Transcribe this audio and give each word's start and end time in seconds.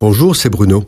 Bonjour, 0.00 0.36
c'est 0.36 0.48
Bruno. 0.48 0.84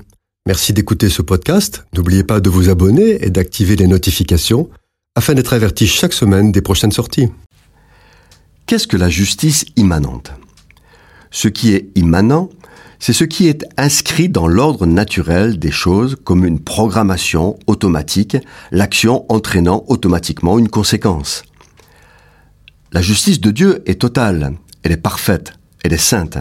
Merci 0.46 0.72
d'écouter 0.72 1.08
ce 1.08 1.20
podcast. 1.20 1.84
N'oubliez 1.96 2.22
pas 2.22 2.38
de 2.38 2.48
vous 2.48 2.68
abonner 2.68 3.24
et 3.24 3.30
d'activer 3.30 3.74
les 3.74 3.88
notifications 3.88 4.70
afin 5.16 5.34
d'être 5.34 5.52
averti 5.52 5.88
chaque 5.88 6.12
semaine 6.12 6.52
des 6.52 6.62
prochaines 6.62 6.92
sorties. 6.92 7.26
Qu'est-ce 8.66 8.86
que 8.86 8.96
la 8.96 9.08
justice 9.08 9.64
immanente? 9.74 10.30
Ce 11.32 11.48
qui 11.48 11.74
est 11.74 11.90
immanent, 11.96 12.50
c'est 13.00 13.12
ce 13.12 13.24
qui 13.24 13.48
est 13.48 13.66
inscrit 13.76 14.28
dans 14.28 14.46
l'ordre 14.46 14.86
naturel 14.86 15.58
des 15.58 15.72
choses 15.72 16.16
comme 16.22 16.44
une 16.44 16.60
programmation 16.60 17.58
automatique, 17.66 18.36
l'action 18.70 19.26
entraînant 19.28 19.84
automatiquement 19.88 20.56
une 20.56 20.68
conséquence. 20.68 21.42
La 22.92 23.02
justice 23.02 23.40
de 23.40 23.50
Dieu 23.50 23.82
est 23.86 24.00
totale, 24.02 24.52
elle 24.84 24.92
est 24.92 24.96
parfaite, 24.96 25.54
elle 25.82 25.94
est 25.94 25.96
sainte. 25.96 26.38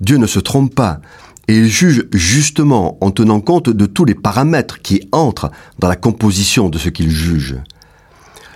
Dieu 0.00 0.16
ne 0.16 0.26
se 0.26 0.40
trompe 0.40 0.74
pas, 0.74 1.00
et 1.48 1.56
il 1.56 1.68
juge 1.68 2.06
justement 2.12 2.98
en 3.00 3.10
tenant 3.10 3.40
compte 3.40 3.68
de 3.68 3.86
tous 3.86 4.04
les 4.04 4.14
paramètres 4.14 4.80
qui 4.80 5.08
entrent 5.12 5.50
dans 5.78 5.88
la 5.88 5.96
composition 5.96 6.68
de 6.68 6.78
ce 6.78 6.88
qu'il 6.88 7.10
juge. 7.10 7.56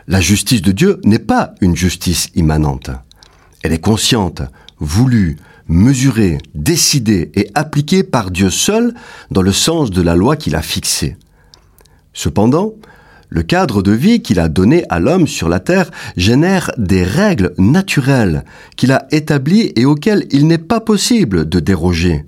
La 0.06 0.20
justice 0.20 0.62
de 0.62 0.72
Dieu 0.72 1.00
n'est 1.04 1.18
pas 1.18 1.54
une 1.60 1.76
justice 1.76 2.30
immanente. 2.34 2.90
Elle 3.62 3.72
est 3.72 3.80
consciente, 3.80 4.42
voulue, 4.78 5.36
mesurée, 5.68 6.38
décidée 6.54 7.30
et 7.34 7.50
appliquée 7.54 8.02
par 8.02 8.30
Dieu 8.30 8.48
seul 8.48 8.94
dans 9.30 9.42
le 9.42 9.52
sens 9.52 9.90
de 9.90 10.00
la 10.00 10.16
loi 10.16 10.36
qu'il 10.36 10.56
a 10.56 10.62
fixée. 10.62 11.16
Cependant, 12.14 12.74
le 13.28 13.42
cadre 13.42 13.82
de 13.82 13.92
vie 13.92 14.22
qu'il 14.22 14.40
a 14.40 14.48
donné 14.48 14.84
à 14.88 14.98
l'homme 14.98 15.26
sur 15.26 15.50
la 15.50 15.60
terre 15.60 15.90
génère 16.16 16.70
des 16.78 17.02
règles 17.02 17.52
naturelles 17.58 18.44
qu'il 18.76 18.92
a 18.92 19.06
établies 19.10 19.72
et 19.76 19.84
auxquelles 19.84 20.26
il 20.30 20.46
n'est 20.46 20.56
pas 20.56 20.80
possible 20.80 21.46
de 21.46 21.60
déroger. 21.60 22.24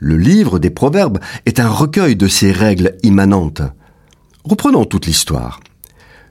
Le 0.00 0.16
livre 0.16 0.58
des 0.58 0.70
Proverbes 0.70 1.18
est 1.46 1.60
un 1.60 1.68
recueil 1.68 2.16
de 2.16 2.28
ces 2.28 2.52
règles 2.52 2.96
immanentes. 3.02 3.62
Reprenons 4.44 4.84
toute 4.84 5.06
l'histoire. 5.06 5.60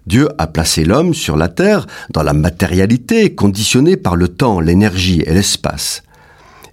Dieu 0.06 0.30
a 0.38 0.48
placé 0.48 0.84
l'homme 0.84 1.14
sur 1.14 1.38
la 1.38 1.48
terre 1.48 1.88
dans 2.12 2.24
la 2.24 2.34
matérialité 2.34 3.34
conditionnée 3.34 3.96
par 3.96 4.16
le 4.16 4.28
temps, 4.28 4.60
l'énergie 4.60 5.24
et 5.26 5.34
l'espace. 5.34 6.04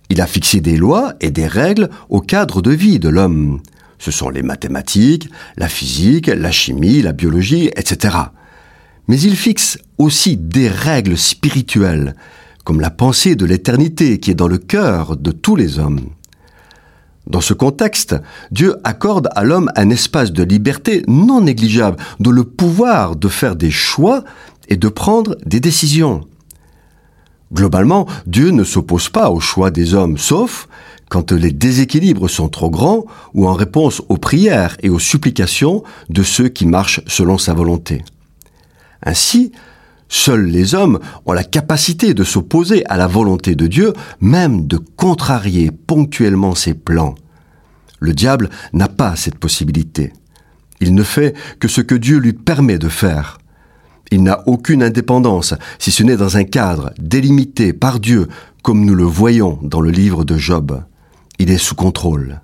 Il 0.09 0.21
a 0.21 0.27
fixé 0.27 0.61
des 0.61 0.77
lois 0.77 1.15
et 1.21 1.31
des 1.31 1.47
règles 1.47 1.89
au 2.09 2.21
cadre 2.21 2.61
de 2.61 2.73
vie 2.73 2.99
de 2.99 3.09
l'homme. 3.09 3.61
Ce 3.99 4.11
sont 4.11 4.31
les 4.31 4.43
mathématiques, 4.43 5.29
la 5.57 5.69
physique, 5.69 6.27
la 6.27 6.51
chimie, 6.51 7.03
la 7.03 7.13
biologie, 7.13 7.71
etc. 7.77 8.17
Mais 9.07 9.21
il 9.21 9.37
fixe 9.37 9.79
aussi 9.99 10.37
des 10.37 10.69
règles 10.69 11.17
spirituelles, 11.17 12.17
comme 12.65 12.81
la 12.81 12.91
pensée 12.91 13.37
de 13.37 13.45
l'éternité 13.45 14.19
qui 14.19 14.33
est 14.33 14.35
dans 14.35 14.49
le 14.49 14.59
cœur 14.59 15.17
de 15.17 15.31
tous 15.31 15.55
les 15.55 15.79
hommes. 15.79 16.11
Dans 17.31 17.41
ce 17.41 17.55
contexte, 17.55 18.17
Dieu 18.51 18.75
accorde 18.83 19.29
à 19.37 19.45
l'homme 19.45 19.71
un 19.77 19.89
espace 19.91 20.33
de 20.33 20.43
liberté 20.43 21.05
non 21.07 21.41
négligeable, 21.41 21.97
de 22.19 22.29
le 22.29 22.43
pouvoir 22.43 23.15
de 23.15 23.29
faire 23.29 23.55
des 23.55 23.71
choix 23.71 24.25
et 24.69 24.77
de 24.77 24.89
prendre 24.89 25.37
des 25.47 25.61
décisions. 25.61 26.27
Globalement, 27.53 28.07
Dieu 28.27 28.51
ne 28.51 28.65
s'oppose 28.65 29.09
pas 29.11 29.31
au 29.31 29.39
choix 29.39 29.71
des 29.71 29.95
hommes, 29.95 30.19
sauf 30.19 30.67
quand 31.09 31.31
les 31.31 31.53
déséquilibres 31.53 32.29
sont 32.29 32.49
trop 32.49 32.71
grands 32.71 33.05
ou 33.33 33.47
en 33.47 33.55
réponse 33.55 34.03
aux 34.09 34.17
prières 34.17 34.77
et 34.83 34.89
aux 34.91 34.99
supplications 34.99 35.85
de 36.09 36.25
ceux 36.25 36.49
qui 36.49 36.67
marchent 36.67 37.01
selon 37.07 37.39
sa 37.39 37.55
volonté. 37.55 38.05
Ainsi, 39.05 39.53
Seuls 40.13 40.47
les 40.47 40.75
hommes 40.75 40.99
ont 41.25 41.33
la 41.33 41.45
capacité 41.45 42.15
de 42.15 42.25
s'opposer 42.25 42.85
à 42.87 42.97
la 42.97 43.07
volonté 43.07 43.55
de 43.55 43.69
Dieu, 43.69 43.93
même 44.21 44.67
de 44.67 44.77
contrarier 44.77 45.71
ponctuellement 45.71 46.57
ses 46.57 46.75
plans. 46.75 47.15
Le 48.01 48.13
diable 48.13 48.51
n'a 48.73 48.89
pas 48.89 49.15
cette 49.15 49.39
possibilité. 49.39 50.13
Il 50.81 50.97
ne 50.97 51.05
fait 51.05 51.37
que 51.61 51.69
ce 51.69 51.81
que 51.81 51.95
Dieu 51.95 52.19
lui 52.19 52.33
permet 52.33 52.77
de 52.77 52.89
faire. 52.89 53.39
Il 54.11 54.25
n'a 54.25 54.43
aucune 54.49 54.83
indépendance, 54.83 55.55
si 55.79 55.93
ce 55.93 56.03
n'est 56.03 56.17
dans 56.17 56.37
un 56.37 56.45
cadre 56.45 56.93
délimité 56.99 57.73
par 57.73 58.01
Dieu, 58.01 58.27
comme 58.65 58.85
nous 58.85 58.97
le 58.97 59.05
voyons 59.05 59.61
dans 59.63 59.81
le 59.81 59.93
livre 59.93 60.25
de 60.25 60.37
Job. 60.37 60.83
Il 61.39 61.53
est 61.53 61.59
sous 61.59 61.77
contrôle. 61.77 62.41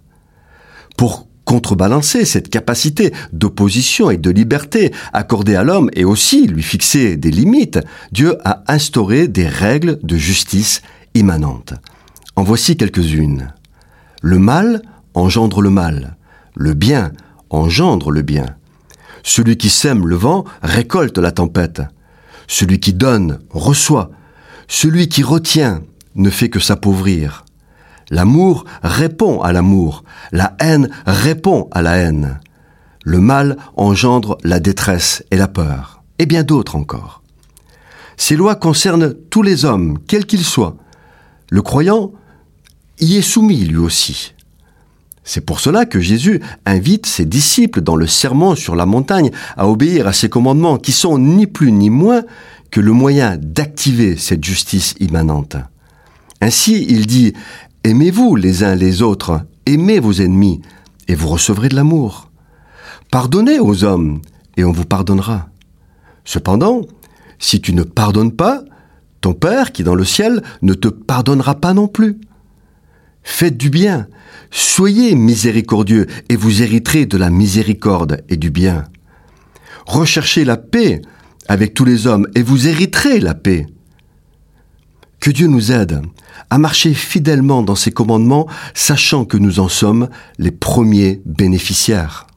Pour 0.97 1.27
contrebalancer 1.47 2.27
cette 2.27 2.51
capacité 2.51 3.15
d'opposition 3.33 4.11
et 4.11 4.19
de 4.19 4.31
liberté 4.31 4.93
accordée 5.15 5.55
à 5.55 5.65
l'homme 5.65 5.89
et 5.95 6.05
aussi 6.05 6.47
lui 6.47 6.63
fixer 6.63 7.17
des 7.17 7.31
limites, 7.31 7.79
Dieu 8.13 8.37
a 8.45 8.65
instauré 8.69 9.29
des 9.29 9.47
règles 9.47 9.99
de 10.03 10.17
justice 10.17 10.83
immanentes. 11.15 11.73
En 12.35 12.43
voici 12.43 12.77
quelques-unes. 12.77 13.55
Le 14.21 14.39
mal 14.39 14.83
engendre 15.15 15.63
le 15.63 15.71
mal. 15.71 16.17
Le 16.55 16.75
bien 16.75 17.13
engendre 17.49 18.11
le 18.11 18.23
bien. 18.23 18.57
Celui 19.23 19.57
qui 19.57 19.71
sème 19.71 20.07
le 20.07 20.17
vent 20.17 20.45
récolte 20.63 21.17
la 21.17 21.33
tempête. 21.33 21.81
Celui 22.49 22.81
qui 22.81 22.93
donne 22.93 23.39
reçoit. 23.51 24.11
Celui 24.69 25.09
qui 25.09 25.23
retient 25.23 25.81
ne 26.17 26.29
fait 26.29 26.51
que 26.51 26.61
s'appauvrir. 26.61 27.46
L'amour 28.11 28.65
répond 28.83 29.41
à 29.43 29.53
l'amour, 29.53 30.05
la 30.33 30.57
haine 30.61 30.89
répond 31.07 31.69
à 31.73 31.83
la 31.83 31.97
haine. 31.97 32.41
Le 33.05 33.21
mal 33.21 33.57
engendre 33.77 34.39
la 34.45 34.61
détresse 34.61 35.25
et 35.31 35.37
la 35.37 35.49
peur, 35.49 36.03
et 36.19 36.27
bien 36.27 36.43
d'autres 36.43 36.77
encore. 36.77 37.23
Ces 38.17 38.37
lois 38.37 38.55
concernent 38.55 39.15
tous 39.31 39.43
les 39.43 39.65
hommes, 39.65 39.99
quels 40.07 40.27
qu'ils 40.27 40.45
soient. 40.45 40.77
Le 41.51 41.63
croyant 41.63 42.13
y 42.99 43.17
est 43.17 43.23
soumis 43.23 43.65
lui 43.65 43.79
aussi. 43.79 44.35
C'est 45.23 45.45
pour 45.45 45.59
cela 45.59 45.87
que 45.87 46.01
Jésus 46.01 46.41
invite 46.65 47.05
ses 47.05 47.25
disciples 47.25 47.81
dans 47.81 47.97
le 47.97 48.07
sermon 48.07 48.55
sur 48.55 48.77
la 48.77 48.87
montagne 48.87 49.33
à 49.57 49.69
obéir 49.69 50.07
à 50.07 50.13
ses 50.13 50.29
commandements 50.29 50.79
qui 50.79 50.93
sont 50.93 51.19
ni 51.19 51.49
plus 51.49 51.73
ni 51.73 51.91
moins 51.91 52.23
que 52.71 52.81
le 52.81 52.93
moyen 52.93 53.37
d'activer 53.37 54.17
cette 54.17 54.45
justice 54.45 54.95
immanente. 55.01 55.57
Ainsi, 56.41 56.87
il 56.89 57.07
dit 57.07 57.33
Aimez-vous 57.87 58.35
les 58.35 58.65
uns 58.65 58.75
les 58.75 59.01
autres, 59.01 59.43
aimez 59.65 60.01
vos 60.01 60.15
ennemis, 60.15 60.61
et 61.07 61.15
vous 61.15 61.29
recevrez 61.29 61.69
de 61.69 61.77
l'amour. 61.77 62.33
Pardonnez 63.13 63.61
aux 63.61 63.85
hommes, 63.85 64.23
et 64.57 64.65
on 64.65 64.73
vous 64.73 64.87
pardonnera. 64.87 65.51
Cependant, 66.25 66.81
si 67.39 67.61
tu 67.61 67.73
ne 67.75 67.85
pardonnes 67.85 68.33
pas, 68.33 68.65
ton 69.21 69.35
Père 69.35 69.71
qui 69.71 69.83
est 69.83 69.85
dans 69.85 69.95
le 69.95 70.05
ciel 70.05 70.43
ne 70.63 70.75
te 70.75 70.89
pardonnera 70.89 71.55
pas 71.61 71.75
non 71.75 71.87
plus. 71.87 72.19
Faites 73.23 73.57
du 73.57 73.71
bien, 73.71 74.09
soyez 74.51 75.15
miséricordieux, 75.15 76.09
et 76.29 76.35
vous 76.35 76.63
hériterez 76.63 77.07
de 77.07 77.17
la 77.17 77.31
miséricorde 77.31 78.25
et 78.29 78.37
du 78.37 78.51
bien. 78.51 78.83
Recherchez 79.87 80.45
la 80.45 80.57
paix 80.57 81.03
avec 81.47 81.73
tous 81.73 81.85
les 81.85 82.09
hommes, 82.09 82.27
et 82.35 82.43
vous 82.43 82.67
hériterez 82.67 83.21
la 83.21 83.35
paix. 83.35 83.69
Que 85.27 85.33
Dieu 85.33 85.49
nous 85.49 85.73
aide 85.73 86.03
à 86.51 86.57
marcher 86.57 86.95
fidèlement 86.95 87.65
dans 87.65 87.75
ses 87.75 87.91
commandements, 87.91 88.47
sachant 88.75 89.25
que 89.25 89.37
nous 89.37 89.59
en 89.59 89.69
sommes 89.69 90.09
les 90.39 90.53
premiers 90.53 91.21
bénéficiaires. 91.27 92.29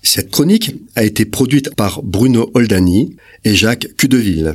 Cette 0.00 0.30
chronique 0.30 0.76
a 0.94 1.02
été 1.02 1.24
produite 1.24 1.74
par 1.74 2.04
Bruno 2.04 2.52
Oldani 2.54 3.16
et 3.42 3.56
Jacques 3.56 3.88
Cudeville. 3.96 4.54